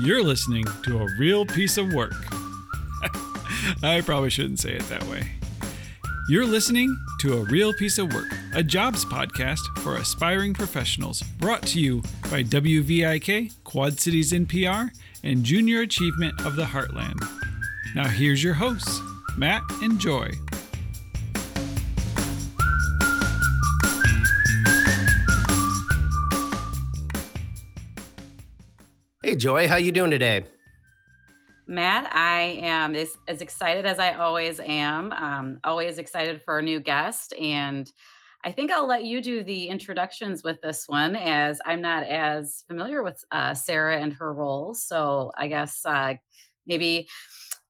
[0.00, 2.12] You're listening to a real piece of work.
[3.82, 5.32] I probably shouldn't say it that way.
[6.28, 11.62] You're listening to A Real Piece of Work, a jobs podcast for aspiring professionals, brought
[11.68, 14.90] to you by WVIK, Quad Cities NPR,
[15.24, 17.18] and Junior Achievement of the Heartland.
[17.96, 19.00] Now, here's your hosts,
[19.36, 20.30] Matt and Joy.
[29.38, 30.44] Joy, how you doing today?
[31.68, 35.12] Matt, I am as, as excited as I always am.
[35.12, 37.32] Um, always excited for a new guest.
[37.40, 37.88] And
[38.44, 42.64] I think I'll let you do the introductions with this one as I'm not as
[42.66, 44.74] familiar with uh, Sarah and her role.
[44.74, 46.14] So I guess uh,
[46.66, 47.08] maybe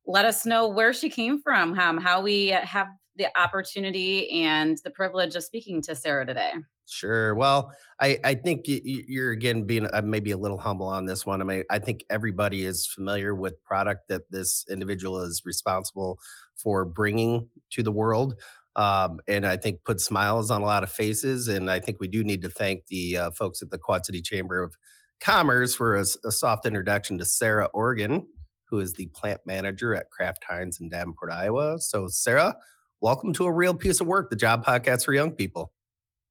[0.06, 4.90] let us know where she came from, um, how we have the opportunity and the
[4.90, 6.52] privilege of speaking to Sarah today.
[6.90, 7.34] Sure.
[7.34, 11.42] Well, I, I think you're again being uh, maybe a little humble on this one.
[11.42, 16.18] I mean, I think everybody is familiar with product that this individual is responsible
[16.56, 18.36] for bringing to the world.
[18.74, 21.48] Um, and I think put smiles on a lot of faces.
[21.48, 24.22] And I think we do need to thank the uh, folks at the Quad City
[24.22, 24.74] Chamber of
[25.20, 28.24] Commerce for a, a, soft introduction to Sarah Organ,
[28.66, 31.80] who is the plant manager at Kraft Heinz in Davenport, Iowa.
[31.80, 32.56] So, Sarah,
[33.00, 35.72] welcome to a real piece of work, the job podcast for young people.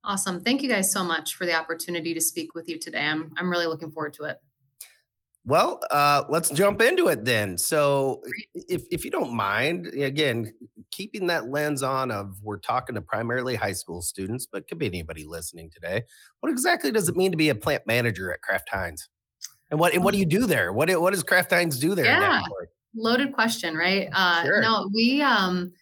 [0.08, 0.40] Awesome.
[0.40, 3.06] Thank you guys so much for the opportunity to speak with you today.
[3.06, 4.38] I'm, I'm really looking forward to it.
[5.44, 7.58] Well, uh, let's jump into it then.
[7.58, 8.22] So,
[8.54, 10.54] if, if you don't mind, again,
[10.92, 14.86] keeping that lens on of we're talking to primarily high school students, but could be
[14.86, 16.04] anybody listening today.
[16.40, 19.10] What exactly does it mean to be a plant manager at Kraft Heinz?
[19.72, 20.72] And what and what do you do there?
[20.72, 22.06] What what does Kraft Heinz do there?
[22.06, 22.42] Yeah,
[22.96, 24.08] loaded question, right?
[24.14, 24.62] Uh, sure.
[24.62, 25.74] No, we um,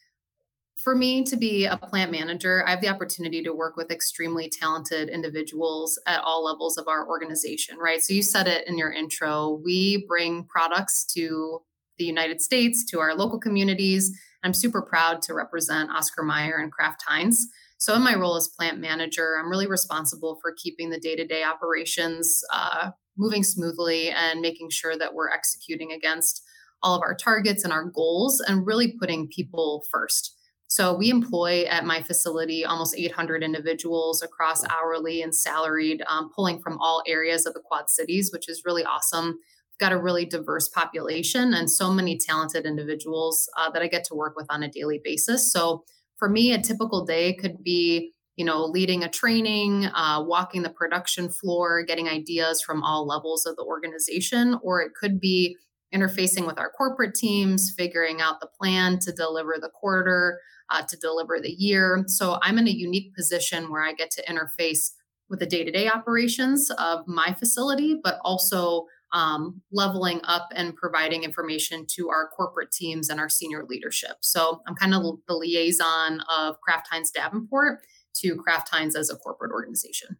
[0.86, 4.47] for me to be a plant manager, I have the opportunity to work with extremely
[4.47, 8.03] talented individuals at all levels of our organization, right?
[8.03, 9.59] So you said it in your intro.
[9.66, 11.64] We bring products to
[11.97, 14.15] the United States, to our local communities.
[14.43, 17.48] I'm super proud to represent Oscar Mayer and Kraft Heinz.
[17.80, 21.26] So, in my role as plant manager, I'm really responsible for keeping the day to
[21.26, 26.43] day operations uh, moving smoothly and making sure that we're executing against
[26.83, 30.36] all of our targets and our goals and really putting people first.
[30.75, 36.59] So we employ at my facility almost 800 individuals across hourly and salaried, um, pulling
[36.59, 39.27] from all areas of the Quad Cities, which is really awesome.
[39.27, 44.03] We've got a really diverse population and so many talented individuals uh, that I get
[44.08, 45.49] to work with on a daily basis.
[45.49, 45.85] So
[46.17, 50.69] for me, a typical day could be you know, leading a training, uh, walking the
[50.69, 55.55] production floor, getting ideas from all levels of the organization, or it could be
[55.93, 60.98] interfacing with our corporate teams, figuring out the plan to deliver the quarter, uh, to
[60.98, 62.03] deliver the year.
[62.08, 64.92] So I'm in a unique position where I get to interface
[65.30, 70.76] with the day to day operations of my facility, but also um, leveling up and
[70.76, 74.17] providing information to our corporate teams and our senior leadership.
[74.21, 77.80] So I'm kind of the liaison of Kraft Heinz Davenport
[78.17, 80.17] to Kraft Heinz as a corporate organization.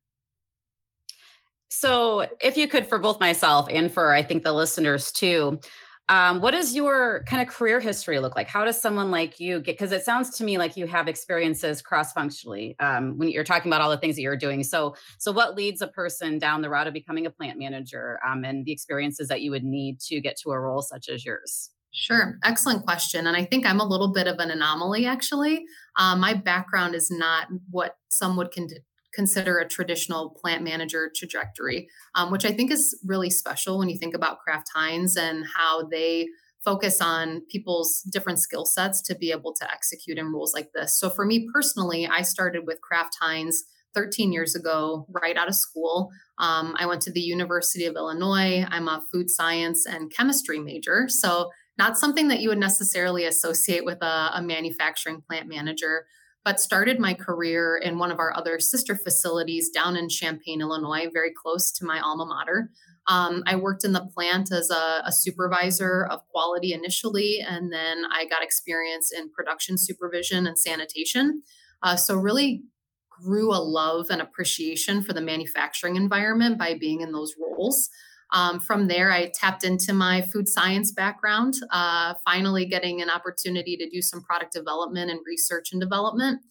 [1.70, 5.60] So, if you could, for both myself and for I think the listeners too,
[6.08, 8.48] um, what does your kind of career history look like?
[8.48, 9.74] How does someone like you get?
[9.74, 13.82] Because it sounds to me like you have experiences cross-functionally um, when you're talking about
[13.82, 14.64] all the things that you're doing.
[14.64, 18.44] So, so what leads a person down the route of becoming a plant manager, um,
[18.46, 21.72] and the experiences that you would need to get to a role such as yours?
[21.92, 23.26] Sure, excellent question.
[23.26, 25.64] And I think I'm a little bit of an anomaly, actually.
[25.96, 28.68] Uh, my background is not what some would con-
[29.16, 33.98] consider a traditional plant manager trajectory, um, which I think is really special when you
[33.98, 36.28] think about Kraft Heinz and how they
[36.64, 41.00] focus on people's different skill sets to be able to execute in roles like this.
[41.00, 45.56] So for me personally, I started with Kraft Heinz 13 years ago, right out of
[45.56, 46.12] school.
[46.38, 48.66] Um, I went to the University of Illinois.
[48.70, 51.06] I'm a food science and chemistry major.
[51.08, 56.06] So not something that you would necessarily associate with a, a manufacturing plant manager
[56.46, 61.08] but started my career in one of our other sister facilities down in Champaign, Illinois,
[61.12, 62.70] very close to my alma mater.
[63.08, 68.04] Um, I worked in the plant as a, a, supervisor of quality initially, and then
[68.12, 71.44] I got experience in production supervision and sanitation.
[71.84, 72.64] Uh, so, really
[73.10, 77.90] grew a love and appreciation for the manufacturing environment by being in those roles.
[78.36, 83.78] Um, from there, I tapped into my food science background, uh, finally getting an opportunity
[83.78, 86.42] to do some product development and research and development.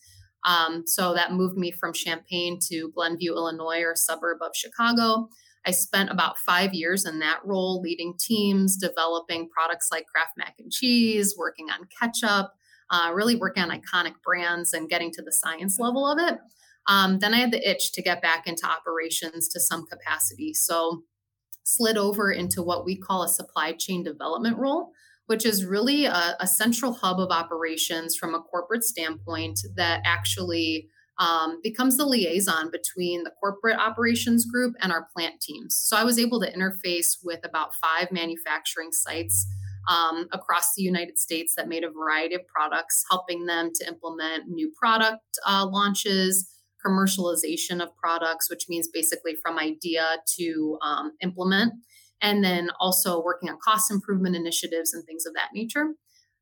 [0.46, 5.28] Um, so that moved me from Champaign to Glenview, Illinois, or a suburb of Chicago.
[5.66, 10.54] I spent about five years in that role, leading teams, developing products like Kraft mac
[10.58, 12.50] and cheese, working on ketchup,
[12.90, 16.38] uh, really working on iconic brands and getting to the science level of it.
[16.86, 20.52] Um, then I had the itch to get back into operations to some capacity.
[20.52, 21.02] So
[21.64, 24.93] slid over into what we call a supply chain development role,
[25.26, 30.88] which is really a, a central hub of operations from a corporate standpoint that actually
[31.19, 35.76] um, becomes the liaison between the corporate operations group and our plant teams.
[35.76, 39.46] So I was able to interface with about five manufacturing sites
[39.88, 44.49] um, across the United States that made a variety of products, helping them to implement
[44.49, 46.54] new product uh, launches,
[46.84, 51.75] commercialization of products, which means basically from idea to um, implement,
[52.20, 55.94] and then also working on cost improvement initiatives and things of that nature.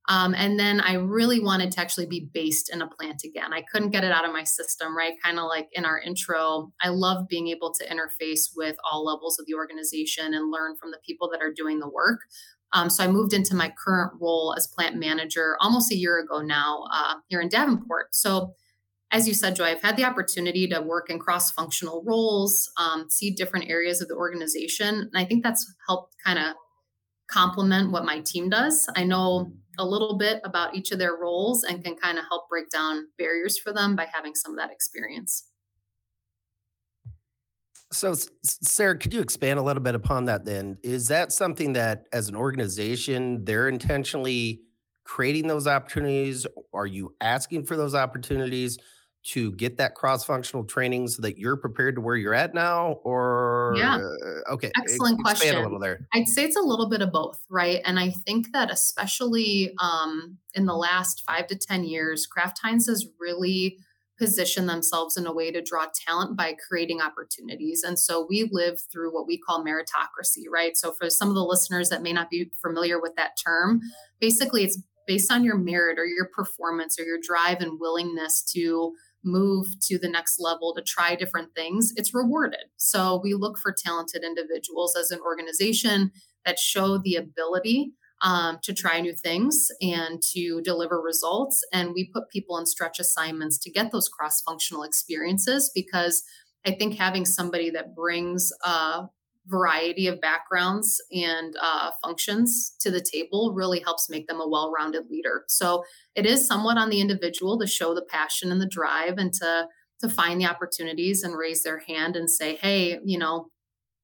[0.08, 3.52] Um, and then I really wanted to actually be based in a plant again.
[3.52, 5.12] I couldn't get it out of my system, right?
[5.22, 9.38] Kind of like in our intro, I love being able to interface with all levels
[9.38, 12.20] of the organization and learn from the people that are doing the work.
[12.72, 16.40] Um, so I moved into my current role as plant manager almost a year ago
[16.40, 18.14] now uh, here in Davenport.
[18.14, 18.54] So
[19.12, 23.10] as you said, Joy, I've had the opportunity to work in cross functional roles, um,
[23.10, 25.10] see different areas of the organization.
[25.12, 26.54] And I think that's helped kind of
[27.30, 28.88] complement what my team does.
[28.96, 32.48] I know a little bit about each of their roles and can kind of help
[32.48, 35.44] break down barriers for them by having some of that experience.
[37.92, 40.78] So, Sarah, could you expand a little bit upon that then?
[40.82, 44.62] Is that something that, as an organization, they're intentionally
[45.04, 46.46] creating those opportunities?
[46.72, 48.78] Are you asking for those opportunities?
[49.24, 53.74] To get that cross-functional training so that you're prepared to where you're at now or
[53.76, 56.06] yeah uh, okay excellent question a little there.
[56.12, 57.80] I'd say it's a little bit of both right?
[57.84, 62.88] And i think that especially um, in the last five to ten years kraft heinz
[62.88, 63.78] has really
[64.18, 67.82] positioned themselves in a way to draw talent by creating opportunities.
[67.82, 70.76] And so we live through what we call meritocracy right?
[70.76, 73.80] So for some of the listeners that may not be familiar with that term
[74.20, 78.94] basically it's based on your merit or your performance or your drive and willingness to
[79.24, 82.66] move to the next level to try different things, it's rewarded.
[82.76, 86.12] So we look for talented individuals as an organization
[86.44, 87.92] that show the ability
[88.22, 91.64] um, to try new things and to deliver results.
[91.72, 96.22] And we put people in stretch assignments to get those cross functional experiences because
[96.64, 99.06] I think having somebody that brings uh,
[99.46, 105.10] variety of backgrounds and uh, functions to the table really helps make them a well-rounded
[105.10, 105.44] leader.
[105.48, 105.84] So
[106.14, 109.66] it is somewhat on the individual to show the passion and the drive and to
[110.00, 113.46] to find the opportunities and raise their hand and say hey you know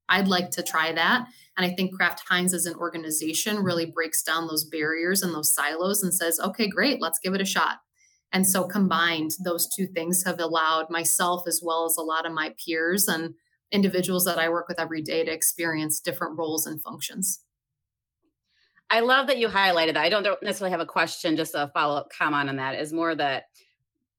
[0.09, 1.27] i'd like to try that.
[1.57, 5.53] And i think kraft heinz as an organization really breaks down those barriers and those
[5.53, 7.79] silos and says okay great let's give it a shot.
[8.33, 12.33] And so combined those two things have allowed myself as well as a lot of
[12.33, 13.35] my peers and
[13.73, 17.41] individuals that I work with every day to experience different roles and functions.
[18.91, 20.05] I love that you highlighted that.
[20.05, 23.15] I don't necessarily have a question, just a follow up comment on that is more
[23.15, 23.45] that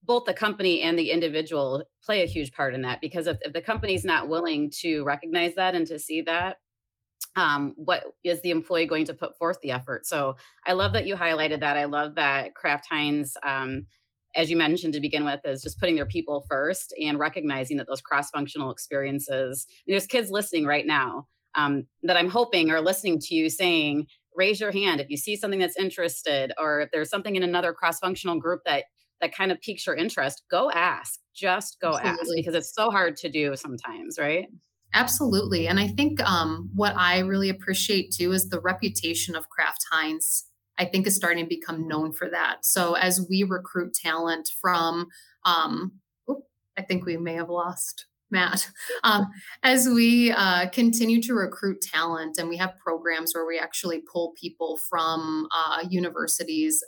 [0.04, 3.54] both the company and the individual play a huge part in that because if, if
[3.54, 6.58] the company's not willing to recognize that and to see that,
[7.36, 10.06] um, what is the employee going to put forth the effort?
[10.06, 10.36] So
[10.66, 11.78] I love that you highlighted that.
[11.78, 13.86] I love that Kraft Heinz um,
[14.36, 17.88] as you mentioned to begin with, is just putting their people first and recognizing that
[17.88, 19.66] those cross functional experiences.
[19.88, 24.60] there's kids listening right now um, that I'm hoping are listening to you saying, raise
[24.60, 28.00] your hand if you see something that's interested, or if there's something in another cross
[28.00, 28.86] functional group that
[29.22, 31.20] that kind of piques your interest, go ask.
[31.36, 32.08] Just go Absolutely.
[32.08, 34.48] ask because it's so hard to do sometimes, right?
[34.94, 35.68] Absolutely.
[35.68, 40.46] And I think um, what I really appreciate too is the reputation of Kraft Heinz
[40.80, 42.66] I think is starting to become known for that.
[42.66, 45.08] So as we recruit talent from,
[45.46, 45.92] um,
[46.78, 48.70] I think we may have lost Matt.
[49.04, 49.28] Um,
[49.64, 54.34] as we uh, continue to recruit talent, and we have programs where we actually pull
[54.40, 56.84] people from uh, universities,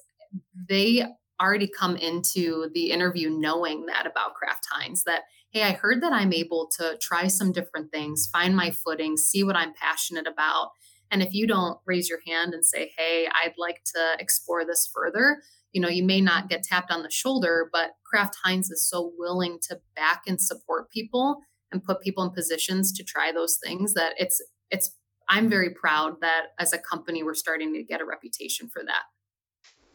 [0.67, 1.05] they
[1.41, 5.21] already come into the interview knowing that about Kraft Heinz that
[5.51, 9.43] hey, I heard that I'm able to try some different things, find my footing, see
[9.43, 10.71] what I'm passionate about,
[11.11, 14.89] and if you don't raise your hand and say, hey, I'd like to explore this
[14.93, 15.41] further,
[15.73, 19.11] you know, you may not get tapped on the shoulder, but Kraft Heinz is so
[19.17, 21.41] willing to back and support people
[21.71, 24.91] and put people in positions to try those things that it's it's
[25.29, 29.03] I'm very proud that as a company we're starting to get a reputation for that.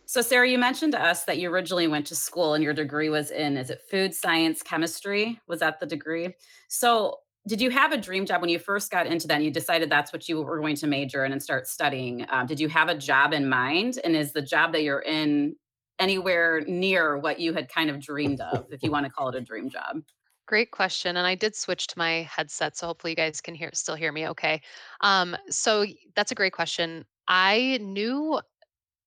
[0.06, 3.08] So Sarah, you mentioned to us that you originally went to school and your degree
[3.08, 5.40] was in is it food science chemistry?
[5.48, 6.34] Was that the degree?
[6.68, 9.50] So did you have a dream job when you first got into that and you
[9.50, 12.68] decided that's what you were going to major in and start studying um, did you
[12.68, 15.54] have a job in mind and is the job that you're in
[15.98, 19.34] anywhere near what you had kind of dreamed of if you want to call it
[19.34, 20.02] a dream job
[20.46, 21.16] Great question.
[21.16, 24.12] And I did switch to my headset, so hopefully you guys can hear still hear
[24.12, 24.62] me okay.
[25.00, 25.84] Um, so
[26.14, 27.04] that's a great question.
[27.26, 28.40] I knew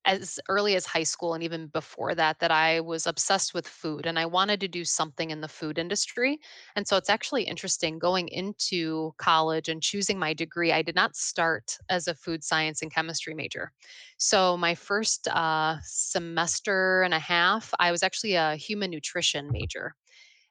[0.06, 4.06] as early as high school and even before that that I was obsessed with food
[4.06, 6.38] and I wanted to do something in the food industry.
[6.74, 10.72] And so it's actually interesting going into college and choosing my degree.
[10.72, 13.72] I did not start as a food science and chemistry major.
[14.16, 19.94] So my first uh, semester and a half, I was actually a human nutrition major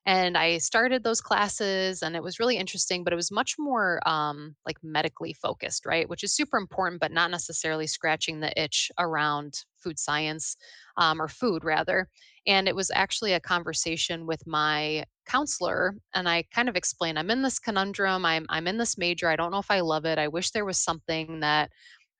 [0.05, 3.99] and I started those classes and it was really interesting, but it was much more
[4.07, 6.09] um, like medically focused, right?
[6.09, 10.55] Which is super important, but not necessarily scratching the itch around food science
[10.97, 12.07] um, or food rather.
[12.47, 17.29] And it was actually a conversation with my counselor and I kind of explained I'm
[17.29, 20.17] in this conundrum, I'm I'm in this major, I don't know if I love it.
[20.17, 21.69] I wish there was something that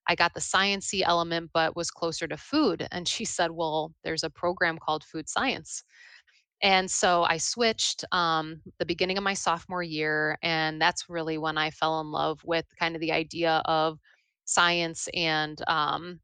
[0.08, 2.88] I got the sciency element but was closer to food.
[2.92, 5.84] And she said, "Well, there's a program called food science."
[6.62, 11.58] And so I switched um, the beginning of my sophomore year, and that's really when
[11.58, 13.98] I fell in love with kind of the idea of
[14.46, 16.20] science and um,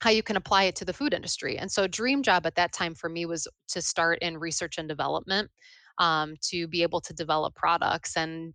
[0.00, 1.58] how you can apply it to the food industry.
[1.58, 4.88] And so, dream job at that time for me was to start in research and
[4.88, 5.50] development
[5.98, 8.54] um, to be able to develop products and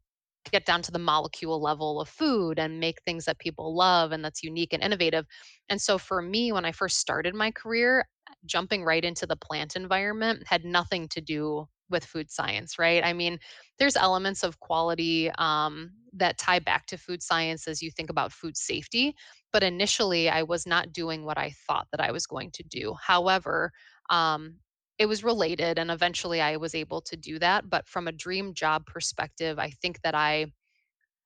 [0.51, 4.25] get down to the molecule level of food and make things that people love and
[4.25, 5.25] that's unique and innovative.
[5.69, 8.07] And so for me, when I first started my career,
[8.45, 13.03] jumping right into the plant environment had nothing to do with food science, right?
[13.03, 13.37] I mean,
[13.77, 18.31] there's elements of quality um, that tie back to food science as you think about
[18.31, 19.15] food safety.
[19.51, 22.95] But initially, I was not doing what I thought that I was going to do.
[23.01, 23.71] However,
[24.09, 24.55] um,
[24.97, 28.53] it was related and eventually I was able to do that, but from a dream
[28.53, 30.47] job perspective, I think that I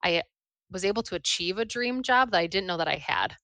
[0.04, 0.24] I
[0.72, 3.36] was able to achieve a dream job that I didn't know that I had,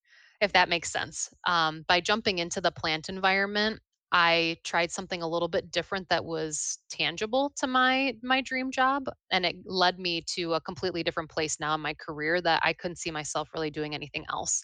[0.41, 1.29] if that makes sense.
[1.45, 3.79] Um, by jumping into the plant environment,
[4.11, 9.05] I tried something a little bit different that was tangible to my my dream job,
[9.31, 12.73] and it led me to a completely different place now in my career that I
[12.73, 14.63] couldn't see myself really doing anything else.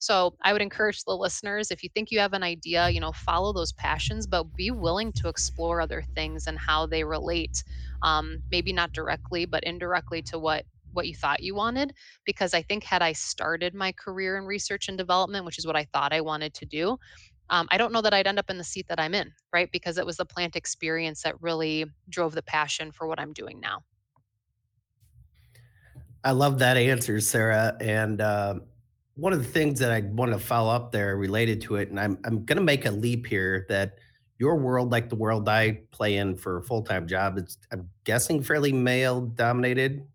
[0.00, 3.12] So I would encourage the listeners if you think you have an idea, you know,
[3.12, 7.64] follow those passions, but be willing to explore other things and how they relate.
[8.02, 11.92] Um, maybe not directly, but indirectly to what what you thought you wanted
[12.24, 15.76] because i think had i started my career in research and development which is what
[15.76, 16.98] i thought i wanted to do
[17.50, 19.70] um, i don't know that i'd end up in the seat that i'm in right
[19.72, 23.60] because it was the plant experience that really drove the passion for what i'm doing
[23.60, 23.82] now
[26.24, 28.54] i love that answer sarah and uh,
[29.18, 31.98] one of the things that I want to follow up there related to it, and
[31.98, 33.98] I'm I'm going to make a leap here that
[34.38, 37.90] your world, like the world I play in for a full time job, it's I'm
[38.04, 40.06] guessing fairly male dominated.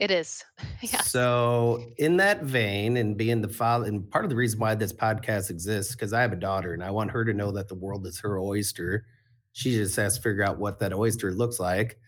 [0.00, 0.42] It is,
[0.80, 1.02] yeah.
[1.02, 4.94] So in that vein, and being the father, and part of the reason why this
[4.94, 7.74] podcast exists because I have a daughter and I want her to know that the
[7.74, 9.04] world is her oyster.
[9.52, 11.98] She just has to figure out what that oyster looks like.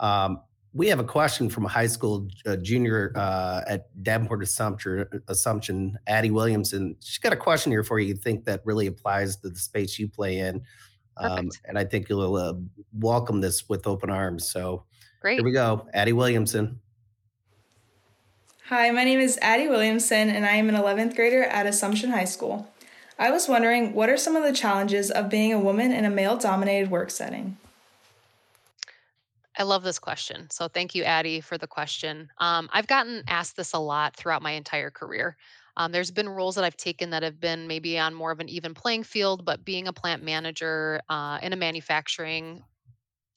[0.00, 0.40] Um,
[0.72, 5.96] we have a question from a high school uh, junior uh, at Davenport Assumption, Assumption,
[6.08, 6.96] Addie Williamson.
[7.00, 8.08] She's got a question here for you.
[8.08, 10.62] You think that really applies to the space you play in,
[11.16, 12.54] um, and I think you'll uh,
[12.92, 14.50] welcome this with open arms.
[14.50, 14.84] So,
[15.20, 15.34] great.
[15.34, 16.80] Here we go, Addie Williamson.
[18.68, 22.24] Hi, my name is Addie Williamson, and I am an 11th grader at Assumption High
[22.24, 22.68] School.
[23.16, 26.10] I was wondering, what are some of the challenges of being a woman in a
[26.10, 27.58] male-dominated work setting?
[29.56, 30.50] I love this question.
[30.50, 32.28] So thank you, Addie, for the question.
[32.38, 35.36] Um, I've gotten asked this a lot throughout my entire career.
[35.76, 38.48] Um, there's been roles that I've taken that have been maybe on more of an
[38.48, 42.64] even playing field, but being a plant manager uh, in a manufacturing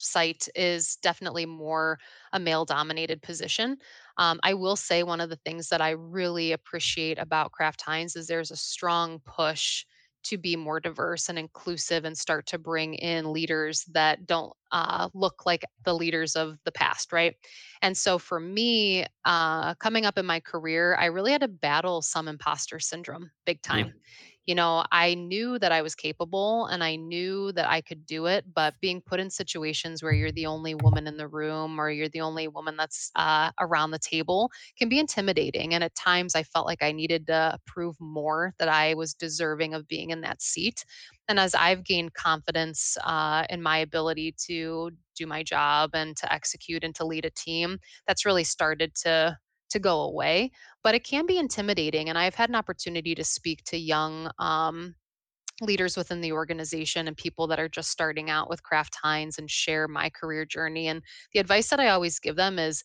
[0.02, 1.98] site is definitely more
[2.32, 3.78] a male dominated position.
[4.16, 8.16] Um, I will say one of the things that I really appreciate about Kraft Heinz
[8.16, 9.84] is there's a strong push
[10.22, 15.08] to be more diverse and inclusive and start to bring in leaders that don't uh,
[15.14, 17.36] look like the leaders of the past, right?
[17.80, 22.02] And so for me, uh, coming up in my career, I really had to battle
[22.02, 23.94] some imposter syndrome big time.
[24.46, 28.26] You know, I knew that I was capable and I knew that I could do
[28.26, 31.90] it, but being put in situations where you're the only woman in the room or
[31.90, 35.74] you're the only woman that's uh, around the table can be intimidating.
[35.74, 39.74] And at times I felt like I needed to prove more that I was deserving
[39.74, 40.84] of being in that seat.
[41.28, 46.32] And as I've gained confidence uh, in my ability to do my job and to
[46.32, 49.36] execute and to lead a team, that's really started to
[49.70, 50.50] to go away,
[50.82, 52.08] but it can be intimidating.
[52.08, 54.94] And I've had an opportunity to speak to young um,
[55.60, 59.50] leaders within the organization and people that are just starting out with Kraft Heinz and
[59.50, 60.88] share my career journey.
[60.88, 62.82] And the advice that I always give them is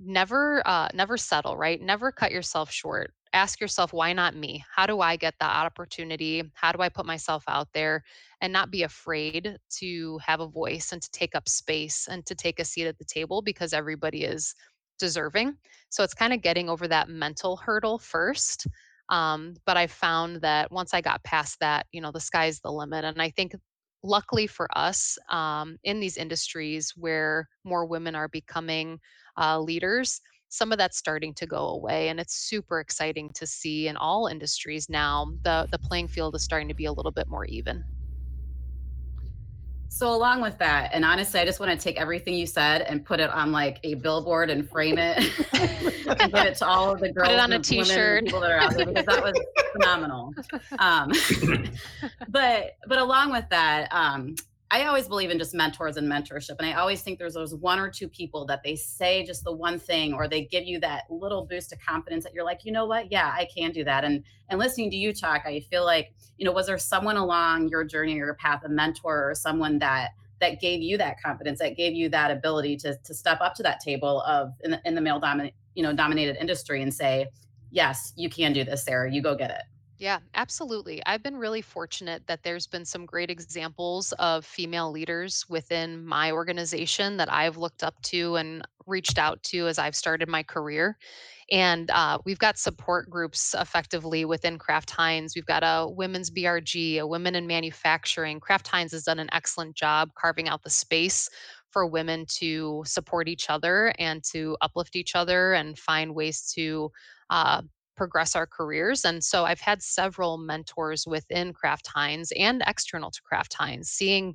[0.00, 4.86] never uh, never settle right never cut yourself short ask yourself why not me how
[4.86, 8.02] do i get that opportunity how do i put myself out there
[8.40, 12.34] and not be afraid to have a voice and to take up space and to
[12.34, 14.54] take a seat at the table because everybody is
[14.98, 15.56] deserving.
[15.90, 18.66] So it's kind of getting over that mental hurdle first.
[19.08, 22.70] Um, but I found that once I got past that, you know, the sky's the
[22.70, 23.04] limit.
[23.04, 23.54] And I think
[24.02, 29.00] luckily for us um, in these industries where more women are becoming
[29.38, 33.86] uh, leaders, some of that's starting to go away and it's super exciting to see
[33.88, 37.28] in all industries now the the playing field is starting to be a little bit
[37.28, 37.84] more even
[39.88, 43.04] so along with that, and honestly, I just want to take everything you said and
[43.04, 45.16] put it on like a billboard and frame it
[45.54, 47.28] and give it to all of the girls.
[47.28, 48.24] Put it on a t-shirt.
[48.24, 49.40] people that are out there because that was
[49.72, 50.34] phenomenal.
[50.78, 51.12] Um,
[52.28, 54.36] but but along with that, um,
[54.70, 56.56] I always believe in just mentors and mentorship.
[56.58, 59.52] And I always think there's those one or two people that they say just the
[59.52, 62.72] one thing or they give you that little boost of confidence that you're like, you
[62.72, 63.10] know what?
[63.10, 64.04] Yeah, I can do that.
[64.04, 67.68] And and listening to you talk, I feel like, you know, was there someone along
[67.68, 70.10] your journey or your path, a mentor or someone that
[70.40, 73.62] that gave you that confidence, that gave you that ability to to step up to
[73.62, 77.26] that table of in the, in the male dominant, you know, dominated industry and say,
[77.70, 79.10] yes, you can do this, Sarah.
[79.10, 79.62] You go get it.
[79.98, 81.02] Yeah, absolutely.
[81.06, 86.30] I've been really fortunate that there's been some great examples of female leaders within my
[86.30, 90.96] organization that I've looked up to and reached out to as I've started my career.
[91.50, 95.34] And uh, we've got support groups effectively within Kraft Heinz.
[95.34, 98.38] We've got a women's BRG, a women in manufacturing.
[98.38, 101.28] Kraft Heinz has done an excellent job carving out the space
[101.70, 106.92] for women to support each other and to uplift each other and find ways to
[107.30, 107.62] uh,
[107.98, 109.04] progress our careers.
[109.04, 114.34] And so I've had several mentors within Kraft Heinz and external to Kraft Heinz, seeing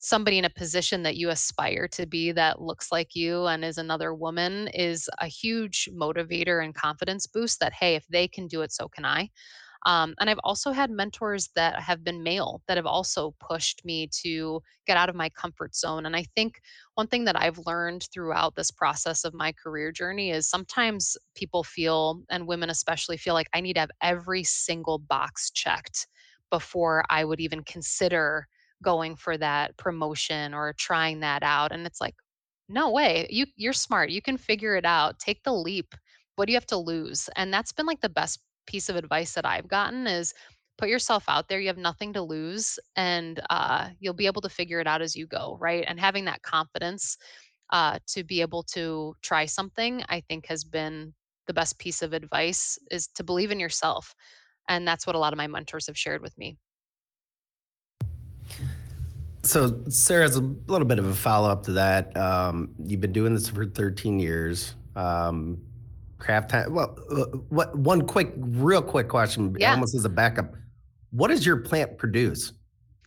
[0.00, 3.78] somebody in a position that you aspire to be that looks like you and is
[3.78, 8.60] another woman is a huge motivator and confidence boost that, hey, if they can do
[8.60, 9.30] it, so can I.
[9.86, 14.08] Um, and I've also had mentors that have been male that have also pushed me
[14.22, 16.06] to get out of my comfort zone.
[16.06, 16.60] And I think
[16.94, 21.64] one thing that I've learned throughout this process of my career journey is sometimes people
[21.64, 26.06] feel, and women especially, feel like I need to have every single box checked
[26.50, 28.46] before I would even consider
[28.82, 31.72] going for that promotion or trying that out.
[31.72, 32.14] And it's like,
[32.68, 33.26] no way.
[33.30, 34.10] You you're smart.
[34.10, 35.18] You can figure it out.
[35.18, 35.94] Take the leap.
[36.36, 37.28] What do you have to lose?
[37.36, 40.34] And that's been like the best piece of advice that I've gotten is
[40.78, 41.60] put yourself out there.
[41.60, 45.14] You have nothing to lose, and uh, you'll be able to figure it out as
[45.14, 45.84] you go, right?
[45.86, 47.16] And having that confidence
[47.70, 51.14] uh, to be able to try something, I think, has been
[51.46, 54.14] the best piece of advice is to believe in yourself.
[54.68, 56.56] And that's what a lot of my mentors have shared with me.
[59.42, 62.16] So, Sarah, Sarah's a little bit of a follow up to that.
[62.16, 64.74] Um, you've been doing this for 13 years.
[64.96, 65.58] Um,
[66.24, 66.72] Kraft time.
[66.72, 69.72] Well, uh, what one quick, real quick question, yeah.
[69.72, 70.54] almost as a backup.
[71.10, 72.52] What does your plant produce?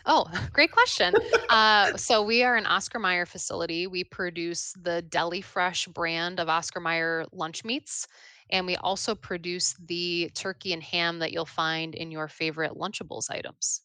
[0.05, 1.15] Oh, great question.
[1.49, 3.87] uh, so we are an Oscar Mayer facility.
[3.87, 8.07] We produce the Deli Fresh brand of Oscar Mayer lunch meats,
[8.51, 13.31] and we also produce the turkey and ham that you'll find in your favorite Lunchables
[13.31, 13.81] items.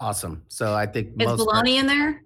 [0.00, 0.42] Awesome.
[0.48, 2.24] So I think is bologna in there?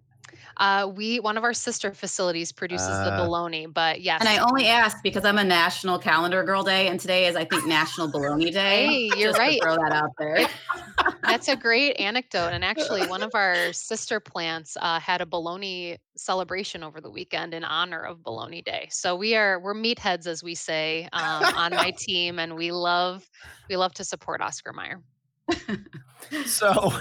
[0.57, 4.21] Uh, we one of our sister facilities produces uh, the bologna, but yes.
[4.21, 7.45] And I only ask because I'm a National Calendar Girl Day, and today is I
[7.45, 8.87] think National Bologna Day.
[8.87, 9.61] Hey, you're right.
[9.63, 10.47] throw that out there.
[11.23, 12.51] That's a great anecdote.
[12.53, 17.55] And actually, one of our sister plants uh, had a bologna celebration over the weekend
[17.55, 18.89] in honor of Bologna Day.
[18.91, 23.29] So we are we're meatheads, as we say, um, on my team, and we love
[23.69, 25.01] we love to support Oscar Mayer.
[26.47, 26.93] so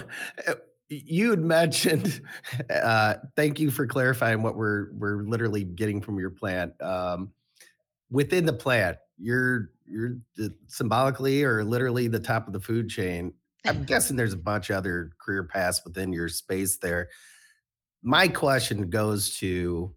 [0.48, 0.54] uh,
[1.06, 2.22] you had mentioned
[2.70, 7.32] uh, thank you for clarifying what we're we're literally getting from your plant um,
[8.10, 10.18] within the plant you're you're
[10.68, 13.34] symbolically or literally the top of the food chain.
[13.66, 17.10] I'm guessing there's a bunch of other career paths within your space there.
[18.02, 19.94] My question goes to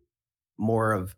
[0.59, 1.15] more of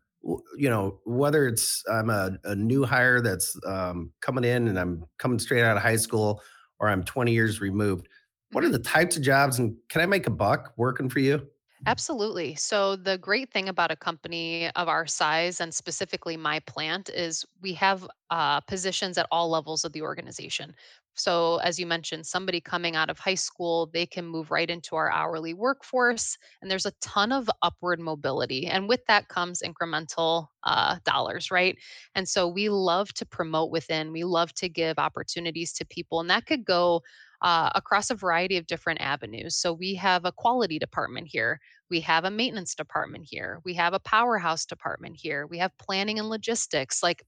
[0.56, 5.04] you know whether it's i'm a, a new hire that's um, coming in and i'm
[5.16, 6.42] coming straight out of high school
[6.80, 8.08] or i'm 20 years removed
[8.52, 11.46] what are the types of jobs and can I make a buck working for you?
[11.86, 12.56] Absolutely.
[12.56, 17.44] So, the great thing about a company of our size and specifically my plant is
[17.62, 20.74] we have uh, positions at all levels of the organization.
[21.14, 24.96] So, as you mentioned, somebody coming out of high school, they can move right into
[24.96, 28.66] our hourly workforce, and there's a ton of upward mobility.
[28.66, 31.76] And with that comes incremental uh, dollars, right?
[32.16, 36.30] And so, we love to promote within, we love to give opportunities to people, and
[36.30, 37.02] that could go
[37.42, 39.56] uh, across a variety of different avenues.
[39.56, 41.60] So we have a quality department here.
[41.90, 43.60] We have a maintenance department here.
[43.64, 45.46] We have a powerhouse department here.
[45.46, 47.02] We have planning and logistics.
[47.02, 47.22] Like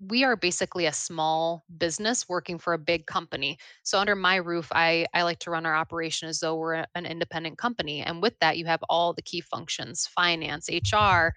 [0.00, 3.58] we are basically a small business working for a big company.
[3.82, 7.04] So under my roof, I, I like to run our operation as though we're an
[7.04, 8.02] independent company.
[8.02, 11.30] And with that, you have all the key functions, finance, HR.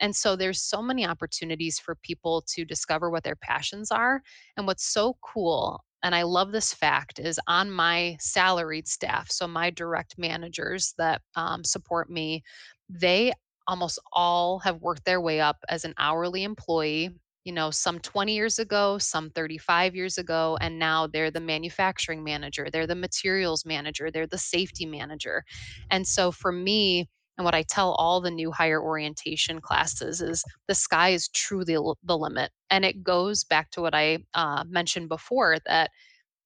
[0.00, 4.20] And so there's so many opportunities for people to discover what their passions are.
[4.56, 9.46] And what's so cool and I love this fact, is on my salaried staff, so
[9.46, 12.42] my direct managers that um, support me,
[12.88, 13.32] they
[13.66, 17.10] almost all have worked their way up as an hourly employee
[17.48, 22.22] you know, some 20 years ago, some 35 years ago, and now they're the manufacturing
[22.22, 25.42] manager, they're the materials manager, they're the safety manager.
[25.90, 27.08] And so for me,
[27.38, 31.78] and what I tell all the new hire orientation classes is the sky is truly
[32.02, 32.50] the limit.
[32.68, 35.90] And it goes back to what I uh, mentioned before that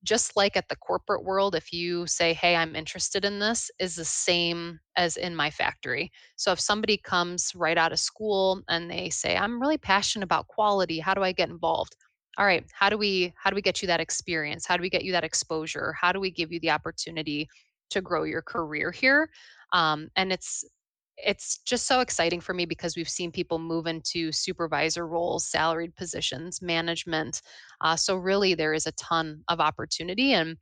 [0.05, 3.97] just like at the corporate world, if you say, Hey, I'm interested in this, is
[3.97, 6.11] the same as in my factory.
[6.37, 10.49] So if somebody comes right out of school and they say, I'm really passionate about
[10.49, 11.97] quality, how do I get involved?
[12.37, 14.67] All right, how do we how do we get you that experience?
[14.67, 15.95] How do we get you that exposure?
[15.99, 17.49] How do we give you the opportunity
[17.91, 19.29] to grow your career here?
[19.73, 20.65] Um, and it's
[21.25, 25.95] it's just so exciting for me because we've seen people move into supervisor roles, salaried
[25.97, 27.43] positions, management.
[27.81, 30.57] Uh, so really, there is a ton of opportunity, and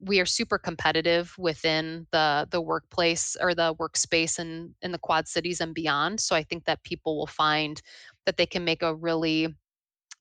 [0.00, 5.28] we are super competitive within the the workplace or the workspace in, in the Quad
[5.28, 6.20] Cities and beyond.
[6.20, 7.80] So I think that people will find
[8.26, 9.54] that they can make a really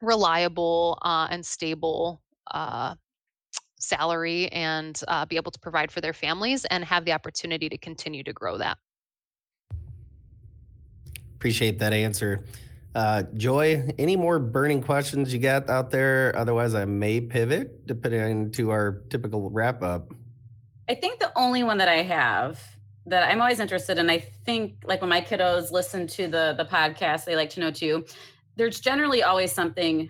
[0.02, 2.96] reliable uh, and stable uh,
[3.80, 7.78] salary and uh, be able to provide for their families and have the opportunity to
[7.78, 8.78] continue to grow that.
[11.36, 12.44] Appreciate that answer.
[12.96, 16.34] Uh, Joy, any more burning questions you got out there?
[16.38, 20.14] Otherwise, I may pivot depending to our typical wrap up.
[20.88, 22.62] I think the only one that I have
[23.08, 26.66] that I'm always interested in, I think like when my kiddos listen to the the
[26.66, 28.06] podcast, they like to know too.
[28.56, 30.10] There's generally always something,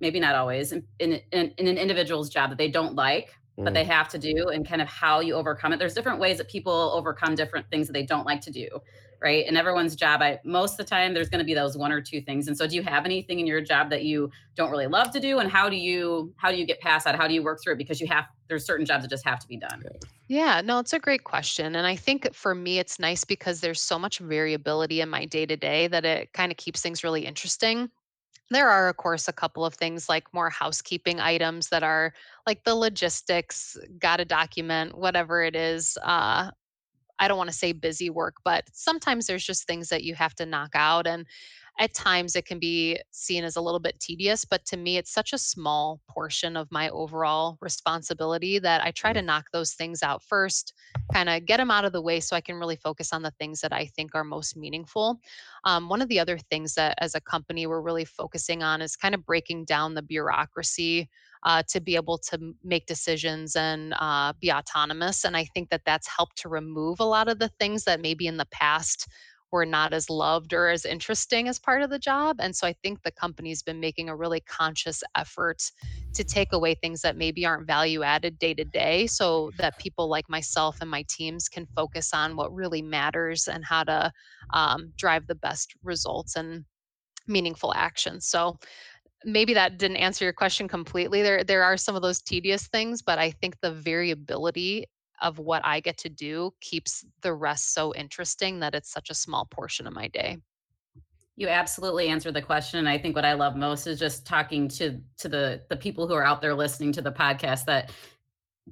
[0.00, 3.74] maybe not always, in, in, in an individual's job that they don't like, but mm.
[3.74, 5.78] they have to do and kind of how you overcome it.
[5.78, 8.68] There's different ways that people overcome different things that they don't like to do
[9.24, 9.46] right?
[9.48, 12.00] And everyone's job, I most of the time there's going to be those one or
[12.02, 12.46] two things.
[12.46, 15.20] And so do you have anything in your job that you don't really love to
[15.20, 15.38] do?
[15.38, 17.16] And how do you how do you get past that?
[17.16, 17.78] How do you work through it?
[17.78, 19.82] Because you have there's certain jobs that just have to be done.
[20.28, 21.74] Yeah, no, it's a great question.
[21.74, 25.46] And I think for me it's nice because there's so much variability in my day
[25.46, 27.90] to day that it kind of keeps things really interesting.
[28.50, 32.12] There are, of course, a couple of things like more housekeeping items that are
[32.46, 36.50] like the logistics, got to document, whatever it is, uh,
[37.18, 40.34] I don't want to say busy work, but sometimes there's just things that you have
[40.36, 41.06] to knock out.
[41.06, 41.26] And
[41.80, 45.12] at times it can be seen as a little bit tedious, but to me, it's
[45.12, 50.02] such a small portion of my overall responsibility that I try to knock those things
[50.02, 50.72] out first,
[51.12, 53.32] kind of get them out of the way so I can really focus on the
[53.40, 55.18] things that I think are most meaningful.
[55.64, 58.94] Um, one of the other things that as a company we're really focusing on is
[58.94, 61.08] kind of breaking down the bureaucracy
[61.44, 65.24] uh, to be able to make decisions and uh, be autonomous.
[65.24, 68.26] And I think that that's helped to remove a lot of the things that maybe
[68.26, 69.06] in the past
[69.54, 72.38] were not as loved or as interesting as part of the job.
[72.40, 75.62] And so I think the company's been making a really conscious effort
[76.14, 80.08] to take away things that maybe aren't value added day to day so that people
[80.08, 84.10] like myself and my teams can focus on what really matters and how to
[84.52, 86.64] um, drive the best results and
[87.28, 88.20] meaningful action.
[88.20, 88.58] So
[89.24, 91.22] maybe that didn't answer your question completely.
[91.22, 94.86] There there are some of those tedious things, but I think the variability
[95.20, 99.14] of what I get to do keeps the rest so interesting that it's such a
[99.14, 100.38] small portion of my day.
[101.36, 104.68] You absolutely answered the question and I think what I love most is just talking
[104.68, 107.90] to to the the people who are out there listening to the podcast that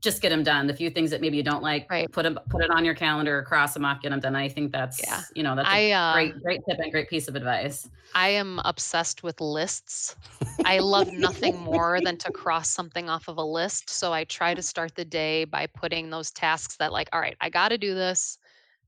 [0.01, 0.67] just get them done.
[0.67, 2.11] The few things that maybe you don't like, right.
[2.11, 4.35] put them, put it on your calendar, cross them off, get them done.
[4.35, 5.23] I think that's, yeah.
[5.35, 7.89] you know, that's a I, uh, great, great tip and great piece of advice.
[8.15, 10.17] I am obsessed with lists.
[10.65, 13.91] I love nothing more than to cross something off of a list.
[13.91, 17.37] So I try to start the day by putting those tasks that like, all right,
[17.41, 18.39] I got to do this.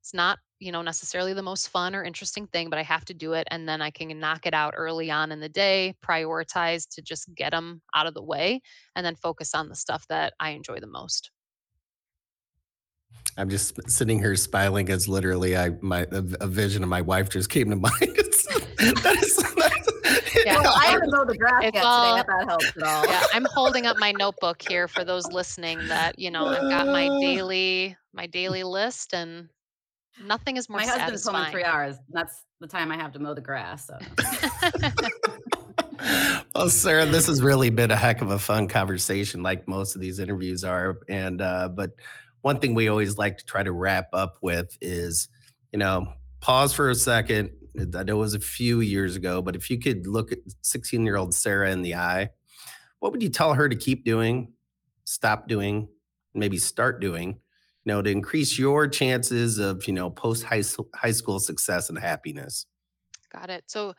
[0.04, 3.14] It's not you know necessarily the most fun or interesting thing but i have to
[3.14, 6.86] do it and then i can knock it out early on in the day prioritize
[6.88, 8.60] to just get them out of the way
[8.94, 11.30] and then focus on the stuff that i enjoy the most
[13.38, 17.30] i'm just sitting here smiling as literally i my a, a vision of my wife
[17.30, 17.92] just came to mind
[18.78, 19.44] that is,
[20.44, 20.60] yeah.
[20.60, 22.20] Well, I haven't mowed the grass yet all, today.
[22.20, 23.06] If that helps at all.
[23.06, 25.78] Yeah, I'm holding up my notebook here for those listening.
[25.88, 29.48] That you know, I've got my daily my daily list, and
[30.22, 31.36] Nothing is more My husband's satisfying.
[31.36, 31.96] home in three hours.
[32.10, 33.86] That's the time I have to mow the grass.
[33.86, 33.98] So.
[36.54, 40.00] well, Sarah, this has really been a heck of a fun conversation, like most of
[40.00, 40.98] these interviews are.
[41.08, 41.90] And uh, but
[42.42, 45.28] one thing we always like to try to wrap up with is,
[45.72, 46.06] you know,
[46.40, 47.50] pause for a second.
[47.78, 51.04] I know it was a few years ago, but if you could look at 16
[51.04, 52.30] year old Sarah in the eye,
[53.00, 54.52] what would you tell her to keep doing,
[55.04, 55.88] stop doing,
[56.34, 57.40] maybe start doing
[57.84, 60.62] you know, to increase your chances of, you know, post high
[60.94, 62.66] high school success and happiness?
[63.32, 63.64] Got it.
[63.66, 63.94] So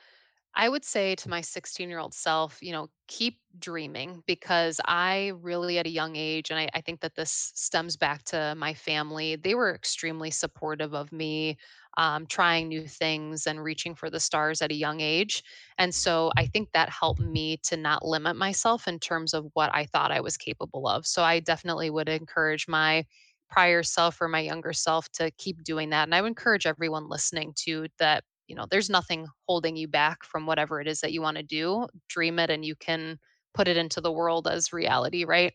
[0.58, 5.34] I would say to my 16 year old self, you know, keep dreaming because I
[5.42, 8.74] really, at a young age, and I, I, think that this stems back to my
[8.74, 11.58] family, they were extremely supportive of me
[11.98, 15.44] um, trying new things and reaching for the stars at a young age.
[15.78, 19.74] And so I think that helped me to not limit myself in terms of what
[19.74, 21.06] I thought I was capable of.
[21.06, 23.06] So I definitely would encourage my
[23.50, 26.04] prior self or my younger self to keep doing that.
[26.04, 30.24] And I would encourage everyone listening to that you know there's nothing holding you back
[30.24, 33.18] from whatever it is that you want to do dream it and you can
[33.54, 35.54] put it into the world as reality right?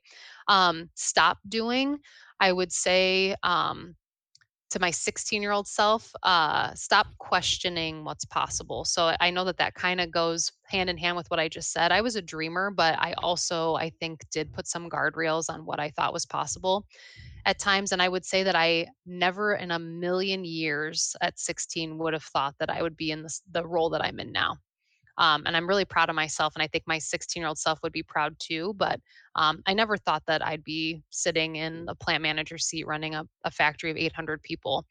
[0.49, 1.99] Um stop doing
[2.41, 3.95] i would say um
[4.71, 8.85] to my 16 year old self uh stop questioning what's possible.
[8.85, 11.73] So i know that that kind of goes hand in hand with what i just
[11.73, 11.93] said.
[11.93, 15.81] I was a dreamer but i also i think did put some guardrails on what
[15.81, 16.87] i thought was possible
[17.47, 17.93] at times.
[17.93, 22.25] And I would say that I never in a million years at 16 would have
[22.25, 24.57] thought that I would be in this, the role that I'm in now.
[25.19, 26.55] Um, and I'm really proud of myself.
[26.55, 28.75] And I think my 16 year old self would be proud too.
[28.77, 29.01] But
[29.37, 33.25] um, I never thought that I'd be sitting in a plant manager seat running a,
[33.45, 34.87] a factory of 800 people.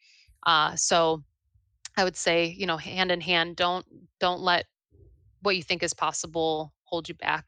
[0.45, 1.23] Uh, so
[1.97, 3.85] I would say, you know, hand in hand, don't
[4.19, 4.65] don't let
[5.41, 7.45] what you think is possible hold you back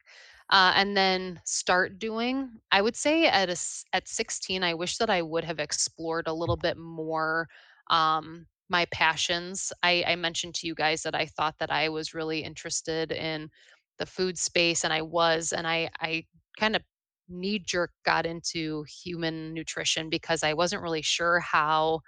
[0.52, 3.56] uh, and then start doing i would say at a,
[3.94, 7.48] at 16 i wish that i would have explored a little bit more
[7.90, 12.14] um, my passions I, I mentioned to you guys that i thought that i was
[12.14, 13.50] really interested in
[13.98, 16.24] the food space and i was and i i
[16.58, 16.82] kind of
[17.28, 22.00] knee jerk got into human nutrition because i wasn't really sure how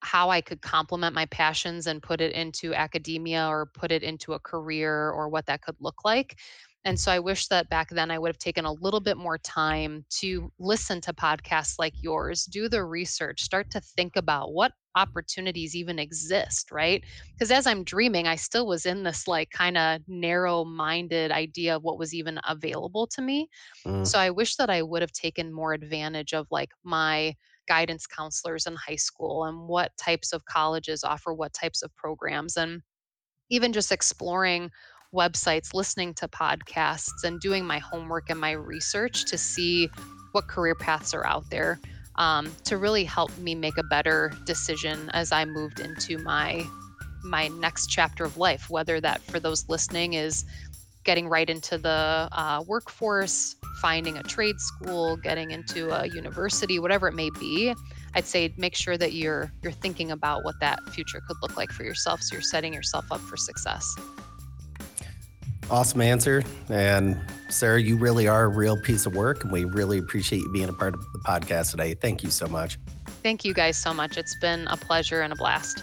[0.00, 4.34] how I could complement my passions and put it into academia or put it into
[4.34, 6.38] a career or what that could look like.
[6.88, 9.36] And so I wish that back then I would have taken a little bit more
[9.36, 14.72] time to listen to podcasts like yours, do the research, start to think about what
[14.94, 17.04] opportunities even exist, right?
[17.34, 21.76] Because as I'm dreaming, I still was in this like kind of narrow minded idea
[21.76, 23.50] of what was even available to me.
[23.86, 24.06] Mm.
[24.06, 27.34] So I wish that I would have taken more advantage of like my
[27.68, 32.56] guidance counselors in high school and what types of colleges offer what types of programs
[32.56, 32.80] and
[33.50, 34.70] even just exploring
[35.14, 39.88] websites, listening to podcasts, and doing my homework and my research to see
[40.32, 41.80] what career paths are out there
[42.16, 46.66] um, to really help me make a better decision as I moved into my
[47.24, 48.68] my next chapter of life.
[48.70, 50.44] Whether that for those listening is
[51.04, 57.08] getting right into the uh, workforce, finding a trade school, getting into a university, whatever
[57.08, 57.74] it may be.
[58.14, 61.70] I'd say make sure that you're you're thinking about what that future could look like
[61.70, 63.96] for yourself so you're setting yourself up for success.
[65.70, 66.42] Awesome answer.
[66.68, 67.18] And
[67.50, 70.68] Sarah, you really are a real piece of work, and we really appreciate you being
[70.68, 71.94] a part of the podcast today.
[71.94, 72.78] Thank you so much.
[73.22, 74.16] Thank you guys so much.
[74.16, 75.82] It's been a pleasure and a blast.